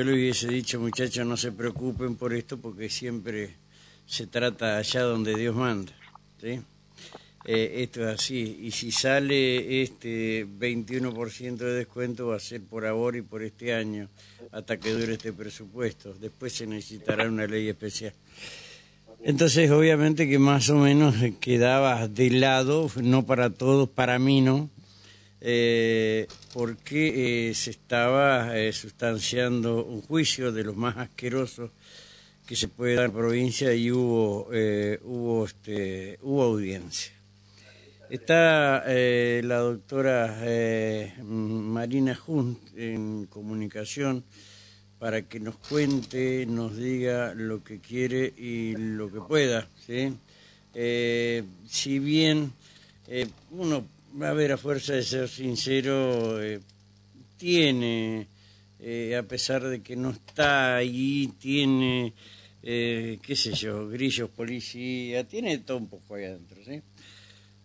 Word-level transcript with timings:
Yo 0.00 0.04
le 0.04 0.14
hubiese 0.14 0.48
dicho, 0.48 0.80
muchachos, 0.80 1.26
no 1.26 1.36
se 1.36 1.52
preocupen 1.52 2.16
por 2.16 2.32
esto 2.32 2.56
porque 2.56 2.88
siempre 2.88 3.50
se 4.06 4.26
trata 4.26 4.78
allá 4.78 5.02
donde 5.02 5.36
Dios 5.36 5.54
manda. 5.54 5.92
Eh, 6.42 6.62
esto 7.44 8.08
es 8.08 8.14
así. 8.14 8.60
Y 8.62 8.70
si 8.70 8.92
sale 8.92 9.82
este 9.82 10.46
21% 10.46 11.56
de 11.58 11.74
descuento 11.74 12.28
va 12.28 12.36
a 12.36 12.40
ser 12.40 12.62
por 12.62 12.86
ahora 12.86 13.18
y 13.18 13.20
por 13.20 13.42
este 13.42 13.74
año, 13.74 14.08
hasta 14.52 14.78
que 14.78 14.90
dure 14.90 15.12
este 15.12 15.34
presupuesto. 15.34 16.14
Después 16.14 16.54
se 16.54 16.66
necesitará 16.66 17.28
una 17.28 17.46
ley 17.46 17.68
especial. 17.68 18.14
Entonces, 19.22 19.70
obviamente 19.70 20.26
que 20.26 20.38
más 20.38 20.70
o 20.70 20.76
menos 20.76 21.14
quedaba 21.40 22.08
de 22.08 22.30
lado, 22.30 22.90
no 23.02 23.26
para 23.26 23.50
todos, 23.50 23.86
para 23.86 24.18
mí 24.18 24.40
no, 24.40 24.70
eh, 25.40 26.26
porque 26.52 27.48
eh, 27.50 27.54
se 27.54 27.70
estaba 27.70 28.58
eh, 28.58 28.72
sustanciando 28.72 29.84
un 29.84 30.02
juicio 30.02 30.52
de 30.52 30.64
los 30.64 30.76
más 30.76 30.96
asquerosos 30.96 31.70
que 32.46 32.56
se 32.56 32.68
puede 32.68 32.94
dar 32.94 33.06
en 33.06 33.12
provincia 33.12 33.72
y 33.74 33.92
hubo, 33.92 34.48
hubo, 35.04 35.44
este, 35.44 36.18
hubo 36.22 36.42
audiencia. 36.42 37.12
Está 38.10 38.84
la 38.86 39.58
doctora 39.58 40.36
Marina 41.22 42.16
Junt 42.16 42.58
en 42.76 43.26
comunicación 43.26 44.24
para 45.00 45.22
que 45.22 45.40
nos 45.40 45.56
cuente, 45.56 46.44
nos 46.46 46.76
diga 46.76 47.34
lo 47.34 47.64
que 47.64 47.80
quiere 47.80 48.34
y 48.36 48.76
lo 48.76 49.10
que 49.10 49.20
pueda. 49.20 49.66
¿sí? 49.86 50.12
Eh, 50.74 51.42
si 51.66 51.98
bien 51.98 52.52
eh, 53.08 53.26
uno, 53.50 53.86
a 54.20 54.32
ver, 54.32 54.52
a 54.52 54.56
fuerza 54.56 54.94
de 54.94 55.02
ser 55.02 55.28
sincero, 55.28 56.42
eh, 56.42 56.60
tiene, 57.36 58.26
a 59.18 59.22
pesar 59.22 59.62
de 59.62 59.82
que 59.82 59.96
no 59.96 60.10
está 60.10 60.76
allí, 60.76 61.28
tiene, 61.38 62.12
qué 62.62 63.34
sé 63.34 63.52
yo, 63.52 63.88
grillos, 63.88 64.30
policía, 64.30 65.26
tiene 65.26 65.58
todo 65.58 65.78
un 65.78 65.88
poco 65.88 66.14
ahí 66.14 66.24
adentro. 66.24 66.62
¿sí? 66.64 66.82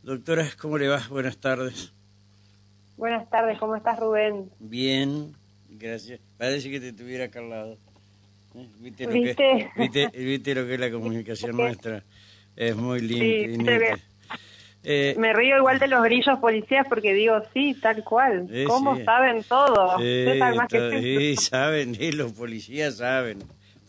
Doctora, 0.04 0.50
¿cómo 0.60 0.78
le 0.78 0.88
va? 0.88 1.06
Buenas 1.10 1.38
tardes. 1.38 1.92
Buenas 2.98 3.30
tardes, 3.30 3.58
¿cómo 3.60 3.76
estás 3.76 4.00
Rubén? 4.00 4.50
Bien, 4.60 5.36
Gracias. 5.78 6.20
Parece 6.38 6.70
que 6.70 6.80
te 6.80 6.94
tuviera 6.94 7.26
acá 7.26 7.40
al 7.40 7.50
lado. 7.50 7.78
¿Eh? 8.56 8.68
¿Viste, 8.80 9.06
lo 9.06 9.12
Que, 9.12 9.70
¿viste, 9.78 10.56
lo 10.56 10.66
que 10.66 10.74
es 10.76 10.80
la 10.80 10.92
comunicación 10.92 11.58
nuestra? 11.58 12.04
Es 12.56 12.76
muy 12.76 13.02
limpia. 13.02 14.00
Eh, 14.86 15.16
me 15.18 15.34
río 15.34 15.58
igual 15.58 15.80
de 15.80 15.88
los 15.88 16.04
grillos 16.04 16.40
policías 16.40 16.88
porque 16.88 17.14
digo, 17.14 17.42
sí, 17.54 17.76
tal 17.82 18.04
cual. 18.04 18.48
¿Cómo 18.68 18.98
saben 19.04 19.44
todo? 19.44 19.98
Sí, 20.00 21.36
saben, 21.38 21.98
los 22.18 22.34
policías 22.34 22.98
saben. 22.98 23.40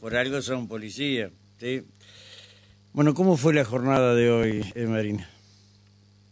Por 0.01 0.17
algo 0.17 0.41
son 0.41 0.69
policías. 0.69 1.31
¿sí? 1.59 1.83
Bueno, 2.93 3.13
¿cómo 3.15 3.37
fue 3.37 3.53
la 3.53 3.65
jornada 3.65 4.15
de 4.15 4.31
hoy, 4.31 4.73
eh, 4.75 4.87
Marina? 4.87 5.29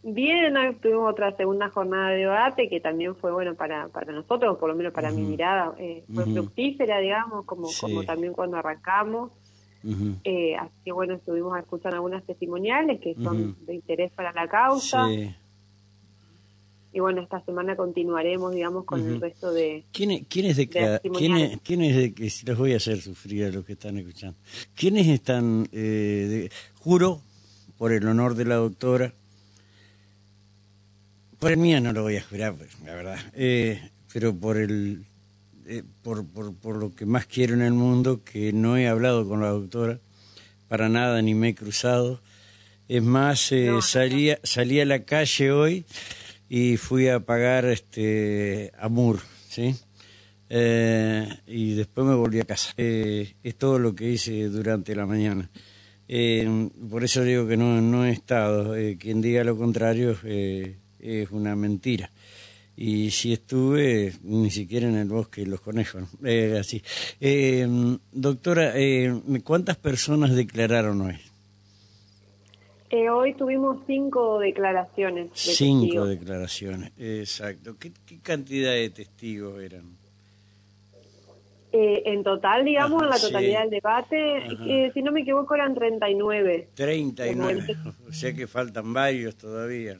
Bien, 0.01 0.55
hoy 0.55 0.75
tuvimos 0.75 1.11
otra 1.11 1.35
segunda 1.35 1.69
jornada 1.69 2.09
de 2.09 2.17
debate 2.17 2.69
que 2.69 2.79
también 2.79 3.15
fue 3.15 3.31
bueno 3.31 3.55
para, 3.55 3.87
para 3.87 4.13
nosotros, 4.13 4.57
por 4.59 4.69
lo 4.69 4.75
menos 4.75 4.93
para 4.93 5.09
mi 5.09 5.23
mirada, 5.23 5.73
eh, 5.79 6.03
fue 6.13 6.25
fructífera, 6.25 6.99
digamos, 6.99 7.45
como, 7.45 7.67
como 7.81 8.03
también 8.03 8.33
cuando 8.33 8.57
arrancamos. 8.57 9.31
Eh, 10.23 10.55
así 10.55 10.73
que 10.83 10.91
bueno, 10.91 11.13
estuvimos 11.13 11.57
escuchando 11.57 11.97
algunas 11.97 12.23
testimoniales 12.23 12.99
que 12.99 13.15
son 13.15 13.55
de 13.65 13.75
interés 13.75 14.11
para 14.11 14.31
la 14.33 14.47
causa. 14.47 15.07
Y 16.91 16.99
bueno, 17.01 17.21
esta 17.21 17.43
semana 17.43 17.75
continuaremos, 17.75 18.53
digamos, 18.53 18.85
con 18.85 19.05
el 19.05 19.19
resto 19.19 19.51
de. 19.51 19.83
¿Quiénes 19.91 20.27
quiénes 20.29 20.55
de, 20.55 20.69
¿quiénes, 20.69 21.59
¿quiénes 21.61 22.43
los 22.45 22.57
voy 22.57 22.71
a 22.71 22.77
hacer 22.77 23.01
sufrir 23.01 23.45
a 23.45 23.49
los 23.49 23.65
que 23.65 23.73
están 23.73 23.97
escuchando? 23.97 24.37
¿Quiénes 24.75 25.07
están, 25.07 25.67
eh, 25.73 26.47
juro, 26.79 27.19
por 27.77 27.91
el 27.91 28.07
honor 28.07 28.35
de 28.35 28.45
la 28.45 28.55
doctora, 28.55 29.13
por 31.39 31.51
el 31.51 31.57
mío 31.57 31.81
no 31.81 31.91
lo 31.91 32.03
voy 32.03 32.15
a 32.15 32.23
jurar, 32.23 32.55
pues, 32.55 32.79
la 32.85 32.95
verdad. 32.95 33.19
Eh, 33.33 33.91
pero 34.13 34.33
por 34.33 34.57
el 34.57 35.05
eh, 35.67 35.83
por, 36.03 36.27
por, 36.27 36.53
por, 36.55 36.77
lo 36.77 36.93
que 36.93 37.05
más 37.05 37.25
quiero 37.25 37.55
en 37.55 37.61
el 37.61 37.73
mundo, 37.73 38.23
que 38.23 38.53
no 38.53 38.77
he 38.77 38.87
hablado 38.87 39.27
con 39.27 39.41
la 39.41 39.49
doctora 39.49 39.99
para 40.67 40.89
nada, 40.89 41.21
ni 41.21 41.33
me 41.33 41.49
he 41.49 41.55
cruzado. 41.55 42.21
Es 42.87 43.01
más, 43.01 43.51
eh, 43.51 43.71
salí, 43.81 44.29
a 44.79 44.85
la 44.85 45.03
calle 45.05 45.51
hoy 45.51 45.85
y 46.49 46.77
fui 46.77 47.07
a 47.07 47.19
pagar 47.19 47.65
este 47.65 48.71
Amur, 48.79 49.21
¿sí? 49.49 49.75
y 50.47 51.73
después 51.73 52.05
me 52.05 52.13
volví 52.13 52.39
a 52.39 52.45
casa. 52.45 52.73
es 52.77 53.55
todo 53.57 53.79
lo 53.79 53.95
que 53.95 54.11
hice 54.11 54.47
durante 54.49 54.95
la 54.95 55.07
mañana. 55.07 55.49
por 56.89 57.03
eso 57.03 57.23
digo 57.23 57.47
que 57.47 57.57
no, 57.57 57.81
no 57.81 58.05
he 58.05 58.11
estado. 58.11 58.75
quien 58.99 59.21
diga 59.21 59.43
lo 59.43 59.57
contrario 59.57 60.15
es 60.23 61.31
una 61.31 61.55
mentira. 61.55 62.11
Y 62.77 63.11
si 63.11 63.31
estuve, 63.31 64.13
ni 64.23 64.51
siquiera 64.51 64.87
en 64.87 64.97
el 64.97 65.07
bosque 65.07 65.45
los 65.45 65.61
conejos, 65.61 66.03
eh, 66.25 66.57
así. 66.59 66.83
Eh, 67.21 67.65
doctora, 68.11 68.73
eh, 68.75 69.13
¿cuántas 69.43 69.77
personas 69.77 70.35
declararon 70.35 71.01
hoy? 71.01 71.15
hoy 73.11 73.33
tuvimos 73.33 73.79
cinco 73.85 74.39
declaraciones. 74.39 75.29
cinco 75.33 76.05
declaraciones, 76.05 76.93
exacto. 76.97 77.75
¿Qué, 77.77 77.91
cantidad 78.21 78.71
de 78.71 78.89
testigos 78.89 79.61
eran? 79.61 79.83
en 81.77 82.23
total, 82.23 82.63
digamos, 82.63 83.03
en 83.03 83.09
la 83.09 83.19
totalidad 83.19 83.63
del 83.63 83.69
debate, 83.69 84.91
si 84.93 85.01
no 85.01 85.11
me 85.11 85.21
equivoco, 85.21 85.55
eran 85.55 85.75
39. 85.75 86.69
39, 86.73 87.77
o 88.09 88.13
sea 88.13 88.33
que 88.33 88.47
faltan 88.47 88.93
varios 88.93 89.35
todavía 89.35 89.99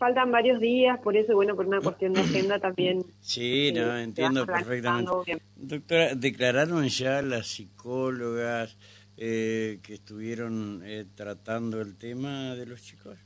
faltan 0.00 0.32
varios 0.32 0.58
días, 0.60 0.98
por 1.00 1.14
eso, 1.14 1.34
bueno, 1.34 1.54
por 1.54 1.66
una 1.66 1.80
cuestión 1.80 2.14
de 2.14 2.22
agenda 2.22 2.58
también. 2.58 3.04
Sí, 3.20 3.70
no, 3.72 3.96
eh, 3.96 4.02
entiendo 4.02 4.46
perfectamente. 4.46 5.42
Doctora, 5.54 6.14
¿declararon 6.14 6.88
ya 6.88 7.20
las 7.20 7.46
psicólogas 7.46 8.76
eh, 9.18 9.78
que 9.82 9.94
estuvieron 9.94 10.82
eh, 10.84 11.04
tratando 11.14 11.80
el 11.82 11.96
tema 11.96 12.54
de 12.56 12.66
los 12.66 12.82
chicos? 12.82 13.18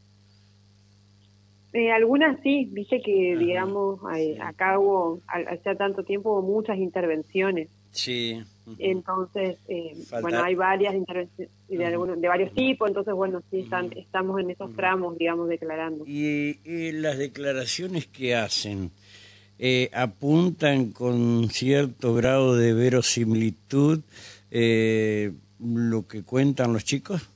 algunas 1.93 2.41
sí, 2.43 2.69
dice 2.73 3.01
que, 3.05 3.37
digamos, 3.37 4.01
acá 4.41 4.79
hubo, 4.79 5.21
hace 5.27 5.75
tanto 5.75 6.05
tiempo, 6.05 6.33
hubo 6.33 6.43
muchas 6.43 6.79
intervenciones. 6.79 7.69
Sí. 7.91 8.43
Entonces, 8.79 9.59
eh, 9.69 9.95
bueno, 10.23 10.43
hay 10.43 10.55
varias 10.55 10.95
intervenciones 10.95 11.51
de, 11.69 11.77
de, 11.77 12.29
varios 12.29 12.53
tipos, 12.55 12.89
entonces, 12.89 13.13
bueno, 13.13 13.43
sí, 13.51 13.61
están, 13.61 13.93
estamos 13.95 14.41
en 14.41 14.51
esos 14.51 14.75
tramos, 14.75 15.19
digamos, 15.19 15.49
declarando. 15.49 16.05
¿Y, 16.07 16.59
las 16.93 17.19
declaraciones 17.19 18.07
que 18.07 18.35
hacen 18.35 18.91
eh, 19.59 19.91
apuntan 19.93 20.93
con 20.93 21.51
cierto 21.51 22.15
grado 22.15 22.57
de 22.57 22.73
verosimilitud 22.73 24.01
eh, 24.51 25.33
lo 25.61 26.07
que 26.07 26.23
cuentan 26.23 26.73
los 26.73 26.85
chicos? 26.85 27.29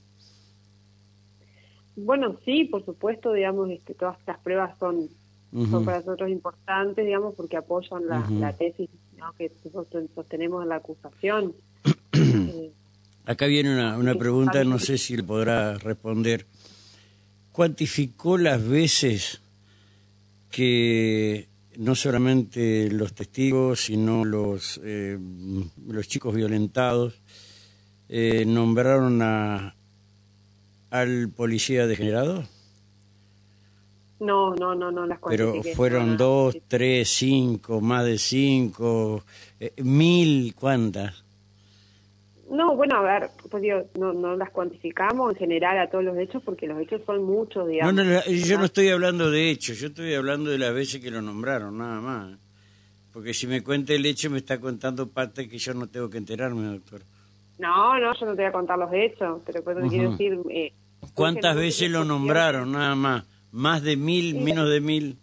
Bueno, 1.95 2.37
sí, 2.45 2.65
por 2.65 2.85
supuesto, 2.85 3.33
digamos, 3.33 3.71
este, 3.71 3.93
todas 3.93 4.19
estas 4.21 4.39
pruebas 4.39 4.79
son, 4.79 5.09
son 5.53 5.85
para 5.85 5.99
nosotros 5.99 6.31
importantes, 6.31 7.05
digamos, 7.05 7.35
porque 7.35 7.57
apoyan 7.57 8.07
la, 8.07 8.27
la 8.31 8.53
tesis 8.55 8.89
que 9.37 9.53
nosotros 9.65 10.05
sostenemos 10.15 10.63
en 10.63 10.69
la 10.69 10.77
acusación. 10.77 11.55
Acá 13.25 13.47
viene 13.47 13.73
una, 13.73 13.99
una 13.99 14.15
pregunta, 14.15 14.65
no 14.65 14.79
sé 14.79 14.97
si 14.97 15.17
podrá 15.23 15.75
responder. 15.79 16.47
¿Cuantificó 17.53 18.39
las 18.39 18.67
veces 18.67 19.41
que 20.51 21.49
no 21.77 21.95
solamente 21.95 22.91
los 22.91 23.13
testigos, 23.15 23.83
sino 23.83 24.25
los, 24.25 24.81
eh, 24.83 25.19
los 25.87 26.09
chicos 26.09 26.35
violentados 26.35 27.21
eh, 28.09 28.45
nombraron 28.47 29.21
a, 29.23 29.75
al 30.91 31.29
policía 31.29 31.87
degenerado? 31.87 32.45
No, 34.21 34.55
no, 34.55 34.75
no, 34.75 34.91
no 34.91 35.07
las 35.07 35.21
Pero 35.29 35.63
fueron 35.77 36.17
dos, 36.17 36.57
tres, 36.67 37.09
cinco, 37.09 37.81
más 37.81 38.05
de 38.05 38.19
cinco, 38.19 39.23
eh, 39.61 39.73
mil, 39.83 40.55
¿cuántas? 40.57 41.25
No, 42.51 42.75
bueno, 42.75 42.97
a 42.97 43.03
ver, 43.03 43.31
pues 43.51 43.63
digo, 43.63 43.85
no, 43.99 44.13
no 44.13 44.35
las 44.35 44.51
cuantificamos 44.51 45.33
en 45.33 45.39
general 45.39 45.79
a 45.79 45.91
todos 45.91 46.03
los 46.03 46.17
hechos 46.17 46.43
porque 46.43 46.67
los 46.67 46.81
hechos 46.81 47.03
son 47.05 47.23
muchos, 47.23 47.69
digamos. 47.69 47.95
No, 47.95 48.03
no, 48.03 48.25
yo 48.25 48.59
no 48.59 48.65
estoy 48.65 48.89
hablando 48.89 49.31
de 49.31 49.51
hechos, 49.51 49.79
yo 49.79 49.89
estoy 49.89 50.15
hablando 50.15 50.51
de 50.51 50.59
las 50.59 50.73
veces 50.73 51.01
que 51.01 51.11
lo 51.11 51.21
nombraron, 51.21 51.77
nada 51.77 52.01
más. 52.01 52.39
Porque 53.13 53.35
si 53.35 53.47
me 53.47 53.63
cuenta 53.63 53.93
el 53.93 54.07
hecho 54.07 54.31
me 54.31 54.39
está 54.39 54.59
contando 54.59 55.09
parte 55.09 55.49
que 55.49 55.59
yo 55.59 55.75
no 55.75 55.89
tengo 55.89 56.09
que 56.09 56.19
enterarme, 56.19 56.67
doctor. 56.67 57.03
No, 57.59 57.99
no, 57.99 58.15
yo 58.15 58.27
no 58.27 58.33
te 58.33 58.43
voy 58.43 58.45
a 58.45 58.53
contar 58.53 58.79
los 58.79 58.93
hechos, 58.93 59.43
pero 59.45 59.63
quiero 59.89 60.11
decir... 60.11 60.39
Eh, 60.51 60.73
¿Cuántas 61.15 61.57
veces 61.57 61.91
lo 61.91 62.05
nombraron, 62.05 62.73
nada 62.73 62.95
más? 62.95 63.25
¿Más 63.53 63.83
de 63.83 63.97
mil, 63.97 64.35
menos 64.37 64.69
de 64.69 64.81
mil? 64.81 65.19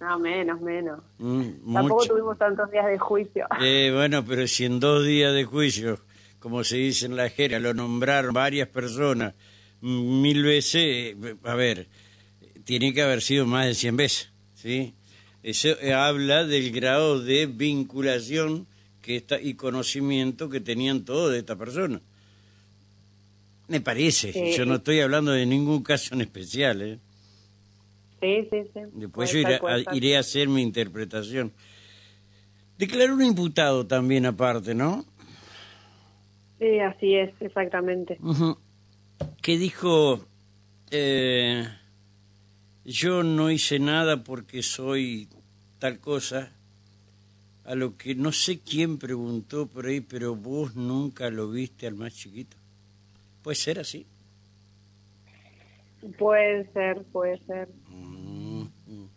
No, 0.00 0.18
menos, 0.18 0.60
menos. 0.60 1.00
Mm, 1.18 1.72
Tampoco 1.74 2.06
tuvimos 2.06 2.36
tantos 2.36 2.70
días 2.70 2.86
de 2.86 2.98
juicio. 2.98 3.46
Eh, 3.60 3.92
bueno, 3.94 4.24
pero 4.24 4.46
si 4.46 4.64
en 4.64 4.80
dos 4.80 5.04
días 5.06 5.32
de 5.32 5.44
juicio, 5.44 6.00
como 6.40 6.64
se 6.64 6.76
dice 6.76 7.06
en 7.06 7.16
la 7.16 7.28
jerga, 7.30 7.58
lo 7.60 7.72
nombraron 7.72 8.34
varias 8.34 8.68
personas 8.68 9.34
mil 9.80 10.42
veces, 10.42 11.16
eh, 11.22 11.36
a 11.44 11.54
ver, 11.54 11.88
tiene 12.64 12.92
que 12.92 13.02
haber 13.02 13.22
sido 13.22 13.46
más 13.46 13.66
de 13.66 13.74
cien 13.74 13.96
veces, 13.96 14.30
¿sí? 14.54 14.94
Eso 15.42 15.70
habla 15.96 16.44
del 16.44 16.70
grado 16.70 17.20
de 17.20 17.46
vinculación 17.46 18.66
que 19.02 19.16
está, 19.16 19.40
y 19.40 19.54
conocimiento 19.54 20.48
que 20.48 20.60
tenían 20.60 21.04
todos 21.04 21.32
de 21.32 21.38
esta 21.38 21.56
persona. 21.56 22.00
Me 23.66 23.80
parece, 23.80 24.54
yo 24.56 24.64
no 24.66 24.76
estoy 24.76 25.00
hablando 25.00 25.32
de 25.32 25.46
ningún 25.46 25.82
caso 25.82 26.14
en 26.14 26.20
especial. 26.20 26.82
¿eh? 26.82 26.98
Sí, 28.22 28.46
sí, 28.50 28.62
sí. 28.72 28.80
Después 28.92 29.32
yo 29.32 29.40
iré 29.92 30.16
a, 30.16 30.20
hacer 30.20 30.48
mi 30.48 30.62
interpretación. 30.62 31.52
Declaró 32.78 33.14
un 33.14 33.24
imputado 33.24 33.84
también 33.84 34.26
aparte, 34.26 34.76
¿no? 34.76 35.04
Sí, 36.60 36.78
así 36.78 37.16
es, 37.16 37.34
exactamente. 37.40 38.18
Que 39.42 39.58
dijo, 39.58 40.24
eh, 40.92 41.66
yo 42.84 43.24
no 43.24 43.50
hice 43.50 43.80
nada 43.80 44.22
porque 44.22 44.62
soy 44.62 45.28
tal 45.80 45.98
cosa, 45.98 46.52
a 47.64 47.74
lo 47.74 47.96
que 47.96 48.14
no 48.14 48.30
sé 48.30 48.60
quién 48.60 48.98
preguntó 48.98 49.66
por 49.66 49.86
ahí, 49.86 50.00
pero 50.00 50.36
vos 50.36 50.76
nunca 50.76 51.28
lo 51.28 51.50
viste 51.50 51.88
al 51.88 51.96
más 51.96 52.14
chiquito. 52.14 52.56
¿Puede 53.42 53.56
ser 53.56 53.80
así? 53.80 54.06
Puede 56.18 56.70
ser, 56.72 57.02
puede 57.12 57.38
ser. 57.44 57.68
Mm, 57.88 58.62
mm. 58.86 59.08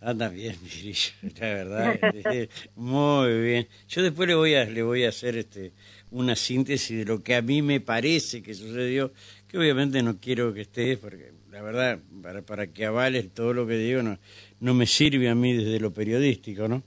Anda 0.00 0.28
bien, 0.28 0.56
la 1.40 1.46
verdad. 1.46 1.98
Eh, 2.32 2.48
muy 2.76 3.40
bien. 3.40 3.68
Yo 3.88 4.02
después 4.02 4.28
le 4.28 4.34
voy 4.34 4.54
a 4.54 4.64
le 4.64 4.82
voy 4.82 5.04
a 5.04 5.08
hacer 5.08 5.36
este 5.36 5.72
una 6.10 6.36
síntesis 6.36 6.98
de 6.98 7.04
lo 7.04 7.22
que 7.22 7.34
a 7.34 7.42
mí 7.42 7.62
me 7.62 7.80
parece 7.80 8.42
que 8.42 8.54
sucedió, 8.54 9.12
que 9.48 9.58
obviamente 9.58 10.02
no 10.02 10.20
quiero 10.20 10.54
que 10.54 10.62
esté, 10.62 10.96
porque 10.96 11.32
la 11.50 11.62
verdad, 11.62 11.98
para, 12.22 12.42
para 12.42 12.66
que 12.66 12.84
avales 12.84 13.32
todo 13.32 13.54
lo 13.54 13.66
que 13.66 13.76
digo, 13.76 14.02
no, 14.02 14.18
no 14.60 14.74
me 14.74 14.86
sirve 14.86 15.28
a 15.28 15.34
mí 15.34 15.54
desde 15.54 15.80
lo 15.80 15.92
periodístico, 15.92 16.68
¿no? 16.68 16.82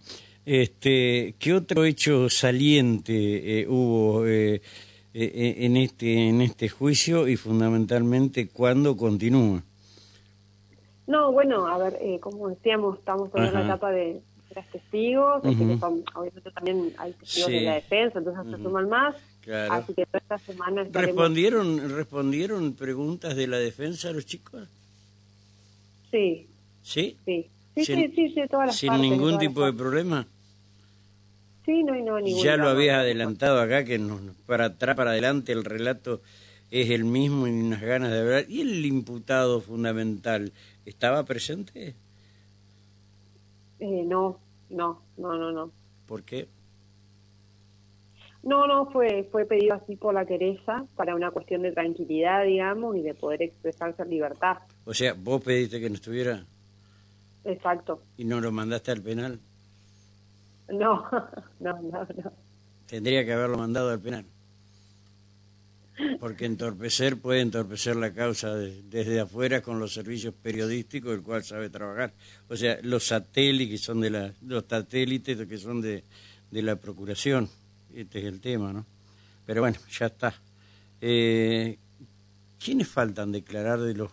Este, 0.46 1.36
¿Qué 1.40 1.54
otro 1.54 1.84
hecho 1.84 2.30
saliente 2.30 3.62
eh, 3.62 3.68
hubo 3.68 4.26
eh, 4.26 4.62
en, 5.20 5.78
este, 5.78 6.30
en 6.30 6.42
este 6.42 6.70
juicio 6.70 7.28
y 7.28 7.36
fundamentalmente 7.38 8.48
cuándo 8.48 8.96
continúa? 8.96 9.64
No, 11.08 11.32
bueno, 11.32 11.68
a 11.68 11.78
ver, 11.78 11.98
como 12.20 12.50
decíamos, 12.50 13.00
estamos 13.00 13.30
en 13.34 13.54
la 13.54 13.64
etapa 13.64 13.92
de 13.92 14.22
tres 14.50 14.68
testigos, 14.72 15.42
obviamente 15.44 16.52
también 16.52 16.94
hay 16.98 17.14
testigos 17.14 17.50
de 17.50 17.62
la 17.62 17.76
defensa, 17.76 18.20
entonces 18.20 18.58
se 18.58 18.64
suman 18.64 18.90
más. 18.90 19.16
Así 19.72 19.94
que 19.94 20.06
esta 20.12 20.38
semana 20.40 20.86
¿Respondieron, 20.92 21.90
¿Respondieron 21.90 22.74
preguntas 22.74 23.36
de 23.36 23.48
la 23.48 23.58
defensa 23.58 24.10
a 24.10 24.12
los 24.12 24.26
chicos? 24.26 24.68
Sí. 26.12 26.48
¿Sí? 26.84 27.18
Sí, 27.26 27.50
sí, 27.76 27.86
sí, 27.86 28.12
sí, 28.14 28.30
sí, 28.34 28.42
todas 28.50 28.68
las 28.68 28.76
¿Sin 28.76 28.94
ningún 29.00 29.40
tipo 29.40 29.66
de 29.66 29.74
problema? 29.74 30.28
Sí, 31.68 31.84
no 31.84 32.20
Ya 32.22 32.56
lo 32.56 32.70
habías 32.70 33.00
adelantado 33.00 33.60
acá, 33.60 33.84
que 33.84 34.00
para 34.46 34.68
atrás, 34.68 34.96
para 34.96 35.12
adelante, 35.12 35.52
el 35.52 35.66
relato 35.66 36.22
es 36.72 36.90
el 36.92 37.04
mismo 37.04 37.46
y 37.46 37.52
unas 37.52 37.82
ganas 37.82 38.10
de 38.10 38.20
hablar. 38.20 38.46
¿Y 38.48 38.62
el 38.62 38.86
imputado 38.86 39.60
fundamental 39.60 40.54
estaba 40.86 41.26
presente? 41.26 41.94
Eh, 43.82 44.04
no, 44.08 44.40
no, 44.70 45.02
no, 45.18 45.38
no, 45.38 45.52
no. 45.52 45.72
¿Por 46.06 46.24
qué? 46.24 46.48
No, 48.44 48.66
no, 48.66 48.90
fue, 48.90 49.28
fue 49.30 49.44
pedido 49.44 49.74
así 49.74 49.98
por 49.98 50.14
la 50.14 50.26
Teresa 50.26 50.86
para 50.96 51.16
una 51.16 51.32
cuestión 51.32 51.64
de 51.64 51.74
tranquilidad, 51.74 52.46
digamos, 52.46 52.96
y 52.96 53.02
de 53.02 53.14
poder 53.14 53.42
expresarse 53.42 54.04
en 54.04 54.10
libertad. 54.10 54.60
O 54.86 54.94
sea, 54.94 55.14
vos 55.16 55.44
pediste 55.44 55.82
que 55.82 55.90
no 55.90 55.96
estuviera. 55.96 56.46
Exacto. 57.44 58.04
¿Y 58.16 58.24
no 58.24 58.40
lo 58.40 58.54
mandaste 58.54 58.92
al 58.92 59.02
penal? 59.02 59.42
No, 60.74 61.06
no, 61.60 61.82
no, 61.82 62.04
no. 62.04 62.34
Tendría 62.88 63.26
que 63.26 63.34
haberlo 63.34 63.58
mandado 63.58 63.90
al 63.90 64.00
penal. 64.00 64.26
Porque 66.20 66.46
entorpecer 66.46 67.18
puede 67.18 67.42
entorpecer 67.42 67.96
la 67.96 68.14
causa 68.14 68.54
desde 68.56 69.20
afuera 69.20 69.62
con 69.62 69.80
los 69.80 69.94
servicios 69.94 70.34
periodísticos, 70.34 71.14
el 71.14 71.24
cual 71.24 71.44
sabe 71.44 71.70
trabajar. 71.70 72.14
O 72.50 72.56
sea, 72.56 72.78
los 72.84 73.08
satélites 73.08 73.80
que 73.80 73.84
son 73.84 74.02
de 74.02 74.10
la, 74.12 74.34
los 74.46 74.66
satélites 74.70 75.48
que 75.48 75.58
son 75.58 75.82
de, 75.82 76.04
de 76.52 76.62
la 76.62 76.76
procuración. 76.76 77.50
Este 77.94 78.20
es 78.20 78.26
el 78.26 78.42
tema, 78.42 78.72
¿no? 78.74 78.86
Pero 79.46 79.62
bueno, 79.62 79.78
ya 79.90 80.06
está. 80.06 80.36
Eh, 81.02 81.80
¿Quiénes 82.64 82.88
faltan 82.88 83.32
declarar 83.32 83.80
de 83.80 83.96
los 83.96 84.12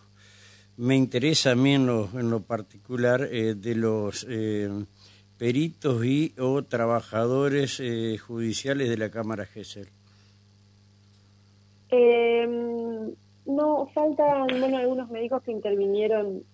me 0.77 0.97
interesa 0.97 1.53
a 1.53 1.55
mí 1.55 1.75
en 1.75 1.87
lo, 1.87 2.11
en 2.15 2.31
lo 2.31 2.43
particular 2.43 3.29
eh, 3.31 3.55
de 3.55 3.75
los 3.77 4.27
eh, 4.29 4.69
peritos 5.45 6.03
y 6.07 6.33
o 6.39 6.63
trabajadores 6.63 7.79
eh, 7.79 8.17
judiciales 8.17 8.89
de 8.89 8.97
la 8.97 9.11
Cámara 9.11 9.45
GESEL? 9.45 9.89
Em, 11.91 13.13
no, 13.45 13.87
faltan 13.93 14.47
bueno, 14.59 14.79
algunos 14.79 15.11
médicos 15.11 15.43
que 15.43 15.53
intervinieron, 15.53 16.45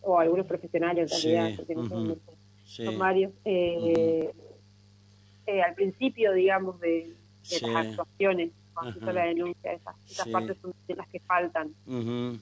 o 0.00 0.18
algunos 0.18 0.46
profesionales 0.46 1.12
en 1.12 1.22
realidad, 1.22 1.56
porque 1.58 1.74
no 1.74 1.86
son, 1.86 2.18
varios, 2.98 3.30
al 3.44 4.32
principio, 5.74 6.32
digamos, 6.32 6.80
de, 6.80 7.12
las 7.60 7.86
actuaciones 7.88 8.52
cuando 8.72 9.12
la 9.12 9.26
denuncia, 9.26 9.74
esas, 9.74 9.96
esas 10.10 10.28
partes 10.28 10.56
son 10.62 10.72
las 10.88 11.08
que 11.08 11.20
faltan. 11.20 11.74
Em, 11.86 12.40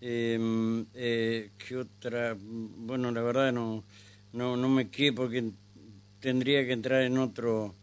eh, 0.00 1.50
¿Qué 1.58 1.76
otra? 1.76 2.36
Bueno, 2.38 3.10
la 3.10 3.22
verdad 3.22 3.52
no, 3.52 3.84
no, 4.32 4.56
no 4.56 4.68
me 4.68 4.88
quedé 4.88 5.12
porque 5.12 5.50
tendría 6.20 6.64
que 6.64 6.72
entrar 6.72 7.02
en 7.02 7.18
otro, 7.18 7.74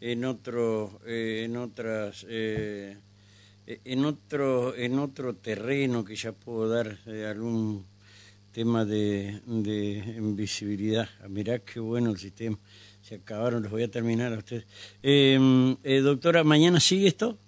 en 0.00 0.24
otro, 0.24 1.00
eh, 1.06 1.42
en 1.44 1.56
otras, 1.56 2.26
eh, 2.28 2.96
en 3.66 4.04
otro, 4.04 4.74
en 4.74 4.98
otro 4.98 5.34
terreno 5.34 6.04
que 6.04 6.16
ya 6.16 6.32
puedo 6.32 6.68
dar 6.68 6.98
algún 7.28 7.84
tema 8.52 8.84
de, 8.84 9.40
de 9.46 10.14
invisibilidad. 10.16 11.08
Ah, 11.22 11.28
mirá 11.28 11.58
qué 11.58 11.80
bueno 11.80 12.10
el 12.10 12.18
sistema. 12.18 12.58
Se 13.02 13.16
acabaron, 13.16 13.62
los 13.62 13.70
voy 13.70 13.82
a 13.82 13.90
terminar 13.90 14.32
a 14.32 14.38
ustedes. 14.38 14.64
Em, 15.02 15.76
doctora, 16.02 16.42
¿mañana 16.42 16.80
sigue 16.80 17.06
esto? 17.06 17.38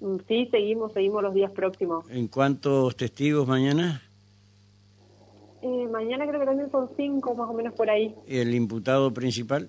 Mm, 0.00 0.16
sí, 0.28 0.48
seguimos, 0.50 0.92
seguimos 0.92 1.22
los 1.22 1.34
días 1.34 1.50
próximos. 1.52 2.04
¿En 2.10 2.28
cuántos 2.28 2.96
testigos 2.96 3.48
mañana? 3.48 4.02
Eh, 5.62 5.88
mañana 5.90 6.26
creo 6.26 6.40
que 6.40 6.46
también 6.46 6.70
son 6.70 6.90
cinco, 6.96 7.34
más 7.34 7.48
o 7.48 7.54
menos 7.54 7.74
por 7.74 7.90
ahí. 7.90 8.14
¿El 8.26 8.54
imputado 8.54 9.12
principal? 9.12 9.68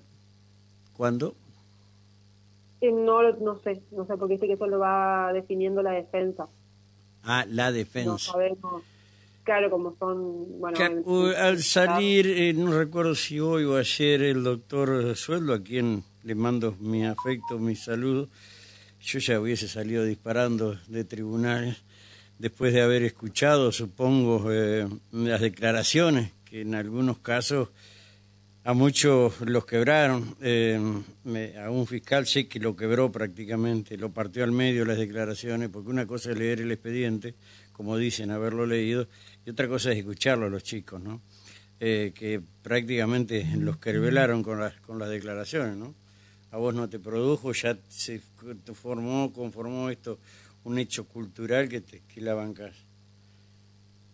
¿Cuándo? 0.96 1.34
Eh, 2.80 2.92
no, 2.92 3.22
no 3.32 3.58
sé, 3.60 3.82
no 3.90 4.06
sé, 4.06 4.16
porque 4.16 4.34
dice 4.34 4.46
que 4.46 4.52
eso 4.52 4.66
lo 4.66 4.78
va 4.78 5.32
definiendo 5.32 5.82
la 5.82 5.92
defensa. 5.92 6.46
Ah, 7.24 7.44
la 7.48 7.72
defensa. 7.72 8.10
No 8.10 8.18
sabemos. 8.18 8.82
Claro, 9.42 9.70
como 9.70 9.96
son... 9.98 10.60
Bueno, 10.60 10.78
al 11.38 11.62
salir, 11.62 12.26
eh, 12.26 12.52
no 12.52 12.78
recuerdo 12.78 13.14
si 13.14 13.40
hoy 13.40 13.64
o 13.64 13.76
ayer, 13.76 14.22
el 14.22 14.44
doctor 14.44 15.16
Sueldo, 15.16 15.54
a 15.54 15.62
quien 15.62 16.04
le 16.22 16.34
mando 16.34 16.74
mi 16.80 17.06
afecto, 17.06 17.58
mi 17.58 17.74
saludo, 17.74 18.28
yo 19.00 19.18
ya 19.18 19.40
hubiese 19.40 19.68
salido 19.68 20.04
disparando 20.04 20.78
de 20.86 21.04
tribunales 21.04 21.76
después 22.38 22.72
de 22.72 22.82
haber 22.82 23.02
escuchado, 23.02 23.72
supongo, 23.72 24.52
eh, 24.52 24.86
las 25.12 25.40
declaraciones 25.40 26.32
que 26.44 26.62
en 26.62 26.74
algunos 26.74 27.18
casos 27.18 27.68
a 28.64 28.74
muchos 28.74 29.40
los 29.40 29.64
quebraron. 29.64 30.36
Eh, 30.42 30.78
a 31.58 31.70
un 31.70 31.86
fiscal 31.86 32.26
sé 32.26 32.48
que 32.48 32.60
lo 32.60 32.76
quebró 32.76 33.10
prácticamente, 33.10 33.96
lo 33.96 34.10
partió 34.10 34.44
al 34.44 34.52
medio 34.52 34.84
las 34.84 34.98
declaraciones, 34.98 35.68
porque 35.70 35.90
una 35.90 36.06
cosa 36.06 36.32
es 36.32 36.38
leer 36.38 36.60
el 36.60 36.72
expediente, 36.72 37.34
como 37.72 37.96
dicen, 37.96 38.30
haberlo 38.30 38.66
leído, 38.66 39.08
y 39.46 39.50
otra 39.50 39.68
cosa 39.68 39.92
es 39.92 39.98
escucharlo 39.98 40.46
a 40.46 40.50
los 40.50 40.62
chicos, 40.64 41.00
¿no? 41.00 41.22
Eh, 41.80 42.12
que 42.14 42.42
prácticamente 42.62 43.46
los 43.56 43.78
querbelaron 43.78 44.42
con 44.42 44.60
las, 44.60 44.74
con 44.80 44.98
las 44.98 45.08
declaraciones, 45.08 45.76
¿no? 45.76 45.94
A 46.50 46.56
vos 46.56 46.74
no 46.74 46.88
te 46.88 46.98
produjo, 46.98 47.52
ya 47.52 47.76
se 47.88 48.20
formó, 48.74 49.32
conformó 49.32 49.90
esto 49.90 50.18
un 50.64 50.78
hecho 50.78 51.06
cultural 51.06 51.68
que, 51.68 51.80
te, 51.80 52.02
que 52.12 52.20
la 52.20 52.34
bancas. 52.34 52.88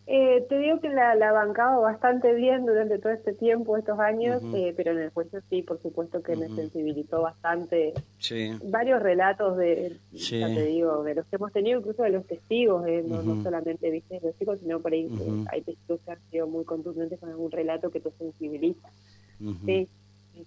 Eh, 0.07 0.45
te 0.51 0.59
digo 0.59 0.81
que 0.81 0.91
la, 0.91 1.15
la 1.15 1.33
bancado 1.33 1.81
bastante 1.81 2.35
bien 2.35 2.67
durante 2.67 2.99
todo 2.99 3.11
este 3.11 3.33
tiempo, 3.33 3.79
estos 3.79 3.99
años, 3.99 4.43
eh, 4.55 4.75
pero 4.77 4.93
en 4.93 4.99
el 4.99 5.11
juicio 5.11 5.41
sí, 5.49 5.63
por 5.63 5.81
supuesto 5.81 6.23
que 6.23 6.37
me 6.37 6.47
sensibilizó 6.49 7.23
bastante. 7.23 7.95
Sí. 8.19 8.53
Varios 8.65 9.03
relatos 9.03 9.57
de, 9.57 9.97
ya 10.13 10.47
te 10.49 10.67
digo, 10.67 11.03
de 11.05 11.15
los 11.15 11.27
que 11.27 11.37
hemos 11.37 11.53
tenido, 11.53 11.79
incluso 11.81 12.03
de 12.03 12.11
los 12.11 12.27
testigos, 12.27 12.87
eh, 12.87 13.03
no, 13.07 13.23
no, 13.23 13.43
solamente 13.43 13.91
viste 13.91 14.21
los 14.23 14.39
chicos, 14.39 14.61
sino 14.61 14.79
por 14.81 14.93
ahí 14.93 15.09
hay 15.51 15.63
testigos 15.63 16.01
que 16.05 16.11
han 16.11 16.31
sido 16.31 16.47
muy 16.49 16.67
contundentes 16.67 17.19
con 17.19 17.31
algún 17.31 17.51
relato 17.51 17.91
que 17.91 18.01
te 18.01 18.11
sensibiliza. 18.11 18.91
Sí. 19.65 19.89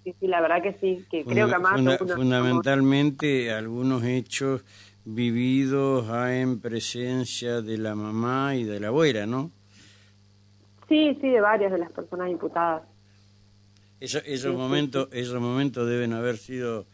Sí, 0.03 0.15
sí, 0.19 0.27
la 0.27 0.41
verdad 0.41 0.61
que 0.61 0.73
sí, 0.81 1.05
que 1.09 1.23
creo 1.23 1.47
que 1.47 1.57
más... 1.59 1.79
fundamentalmente 2.15 3.51
algunos 3.51 4.03
hechos 4.03 4.63
vividos 5.05 6.07
en 6.29 6.59
presencia 6.59 7.61
de 7.61 7.77
la 7.77 7.95
mamá 7.95 8.55
y 8.55 8.63
de 8.65 8.79
la 8.79 8.87
abuela, 8.89 9.25
¿no? 9.25 9.51
Sí, 10.89 11.17
sí, 11.21 11.29
de 11.29 11.41
varias 11.41 11.71
de 11.71 11.77
las 11.77 11.91
personas 11.91 12.29
imputadas. 12.29 12.83
Eso, 13.99 14.19
esos, 14.25 14.55
momentos, 14.55 15.07
esos 15.11 15.41
momentos 15.41 15.87
deben 15.87 16.13
haber 16.13 16.37
sido 16.37 16.85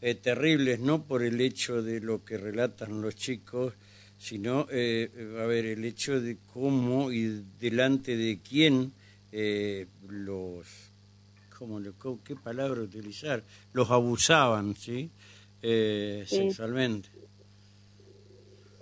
eh, 0.00 0.14
terribles, 0.14 0.80
no 0.80 1.04
por 1.04 1.22
el 1.22 1.40
hecho 1.40 1.82
de 1.82 2.00
lo 2.00 2.24
que 2.24 2.36
relatan 2.36 3.00
los 3.00 3.14
chicos, 3.14 3.74
sino, 4.18 4.66
eh, 4.70 5.10
a 5.40 5.46
ver, 5.46 5.64
el 5.64 5.84
hecho 5.84 6.20
de 6.20 6.38
cómo 6.52 7.10
y 7.10 7.44
delante 7.58 8.16
de 8.16 8.40
quién 8.40 8.92
eh, 9.32 9.86
los, 10.08 10.91
¿cómo, 11.98 12.18
¿qué 12.24 12.34
palabra 12.34 12.80
utilizar? 12.80 13.42
Los 13.72 13.90
abusaban, 13.90 14.74
¿sí? 14.74 15.10
Eh, 15.62 16.24
sí. 16.26 16.36
Sexualmente. 16.36 17.08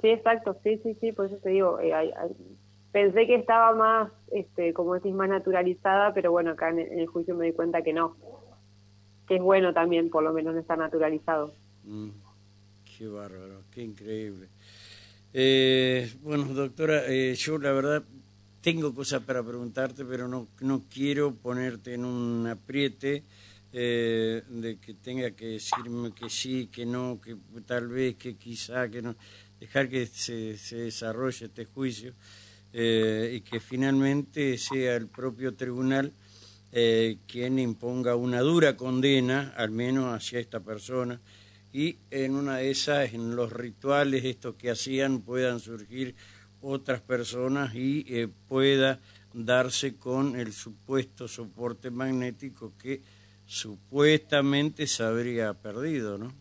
Sí, 0.00 0.08
exacto, 0.08 0.56
sí, 0.62 0.80
sí, 0.82 0.96
sí, 0.99 1.12
por 1.12 1.26
eso 1.26 1.37
te 1.37 1.50
digo, 1.50 1.78
eh, 1.78 1.92
pensé 2.90 3.26
que 3.26 3.34
estaba 3.34 3.75
más, 3.75 4.10
este, 4.32 4.72
como 4.72 4.94
decís, 4.94 5.12
más 5.12 5.28
naturalizada, 5.28 6.14
pero 6.14 6.30
bueno, 6.30 6.52
acá 6.52 6.70
en, 6.70 6.78
el 6.78 7.06
juicio 7.06 7.34
me 7.34 7.46
di 7.46 7.52
cuenta 7.52 7.82
que 7.82 7.92
no, 7.92 8.16
que 9.28 9.37
es 9.37 9.42
bueno 9.42 9.75
también, 9.75 10.08
por 10.08 10.22
lo 10.22 10.32
menos, 10.32 10.56
estar 10.56 10.78
naturalizado. 10.78 11.52
Mm, 11.84 12.10
qué 12.96 13.06
bárbaro, 13.08 13.64
qué 13.70 13.82
increíble. 13.82 14.49
Eh, 15.34 16.10
bueno, 16.22 16.44
doctora, 16.46 17.02
eh, 17.06 17.34
yo 17.34 17.58
la 17.58 17.72
verdad 17.72 18.02
tengo 18.60 18.94
cosas 18.94 19.22
para 19.22 19.42
preguntarte, 19.42 20.04
pero 20.04 20.28
no, 20.28 20.48
no 20.60 20.84
quiero 20.92 21.34
ponerte 21.34 21.94
en 21.94 22.04
un 22.04 22.46
apriete 22.46 23.24
de 23.72 24.78
que 24.84 24.94
tenga 24.94 25.30
que 25.30 25.46
decirme 25.46 26.12
que 26.12 26.28
sí, 26.28 26.68
que 26.72 26.84
no, 26.84 27.20
que 27.20 27.36
tal 27.66 27.88
vez, 27.88 28.16
que 28.16 28.34
quizá, 28.34 28.90
que 28.90 29.00
no 29.00 29.14
dejar 29.60 29.88
que 29.88 30.06
se, 30.06 30.56
se 30.56 30.76
desarrolle 30.76 31.46
este 31.46 31.66
juicio 31.66 32.14
eh, 32.72 33.32
y 33.36 33.40
que 33.42 33.60
finalmente 33.60 34.56
sea 34.56 34.96
el 34.96 35.06
propio 35.06 35.54
tribunal 35.54 36.12
eh, 36.72 37.18
quien 37.26 37.58
imponga 37.58 38.14
una 38.16 38.40
dura 38.40 38.76
condena, 38.76 39.52
al 39.56 39.70
menos 39.70 40.14
hacia 40.14 40.38
esta 40.38 40.60
persona, 40.60 41.20
y 41.72 41.96
en 42.10 42.34
una 42.36 42.56
de 42.56 42.70
esas, 42.70 43.12
en 43.12 43.36
los 43.36 43.52
rituales 43.52 44.24
estos 44.24 44.54
que 44.54 44.70
hacían, 44.70 45.20
puedan 45.20 45.60
surgir 45.60 46.14
otras 46.62 47.00
personas 47.00 47.74
y 47.74 48.04
eh, 48.08 48.28
pueda 48.48 48.98
darse 49.32 49.96
con 49.96 50.38
el 50.38 50.52
supuesto 50.52 51.28
soporte 51.28 51.90
magnético 51.90 52.72
que 52.80 53.00
supuestamente 53.46 54.86
se 54.86 55.02
habría 55.02 55.54
perdido, 55.54 56.18
¿no? 56.18 56.32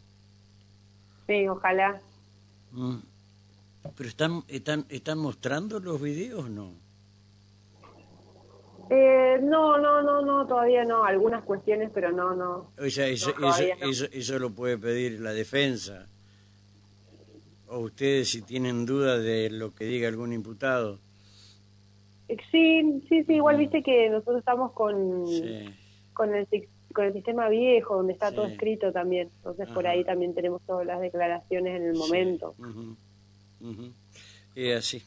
Sí, 1.27 1.47
ojalá. 1.47 2.01
Mm. 2.71 2.97
¿Pero 3.95 4.09
están, 4.09 4.43
están, 4.47 4.85
están 4.89 5.17
mostrando 5.19 5.79
los 5.79 6.01
videos 6.01 6.45
o 6.45 6.49
no? 6.49 6.73
Eh, 8.89 9.39
no, 9.41 9.77
no, 9.77 10.01
no, 10.01 10.21
no, 10.21 10.47
todavía 10.47 10.83
no. 10.83 11.03
Algunas 11.03 11.43
cuestiones, 11.43 11.91
pero 11.93 12.11
no, 12.11 12.35
no. 12.35 12.71
O 12.77 12.89
sea, 12.89 13.07
eso, 13.07 13.33
eso, 13.81 14.05
eso, 14.11 14.39
lo 14.39 14.49
puede 14.49 14.77
pedir 14.77 15.19
la 15.19 15.31
defensa. 15.31 16.07
¿O 17.69 17.79
ustedes 17.79 18.29
si 18.29 18.41
tienen 18.41 18.85
duda 18.85 19.19
de 19.19 19.49
lo 19.49 19.73
que 19.73 19.85
diga 19.85 20.07
algún 20.07 20.33
imputado? 20.33 20.99
Sí, 22.51 23.01
sí, 23.09 23.23
sí, 23.23 23.33
igual 23.33 23.57
viste 23.57 23.81
que 23.81 24.09
nosotros 24.09 24.39
estamos 24.39 24.71
con, 24.73 25.25
con, 26.13 26.35
el, 26.35 26.47
con 26.93 27.05
el 27.05 27.13
sistema 27.13 27.49
viejo, 27.49 27.95
donde 27.95 28.13
está 28.13 28.31
todo 28.31 28.45
escrito 28.45 28.91
también. 28.91 29.29
Entonces 29.37 29.67
por 29.69 29.87
ahí 29.87 30.03
también 30.03 30.33
tenemos 30.35 30.61
todas 30.65 30.85
las 30.85 30.99
declaraciones 31.01 31.79
en 31.79 31.87
el 31.87 31.95
momento. 31.95 32.55
Y 34.55 34.71
así. 34.71 35.01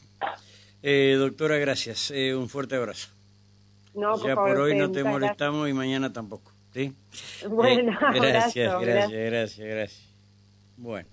Eh, 0.81 1.15
doctora, 1.17 1.57
gracias. 1.57 2.11
Eh, 2.11 2.35
un 2.35 2.49
fuerte 2.49 2.75
abrazo. 2.75 3.09
No, 3.93 4.17
ya 4.25 4.35
por, 4.35 4.57
hoy 4.57 4.75
no 4.75 4.91
te 4.91 5.03
molestamos 5.03 5.69
y 5.69 5.73
mañana 5.73 6.11
tampoco. 6.11 6.51
¿sí? 6.73 6.93
Bueno, 7.49 7.97
gracias, 8.13 8.81
gracias, 8.81 9.11
gracias, 9.11 9.67
gracias. 9.67 10.09
Bueno. 10.77 11.12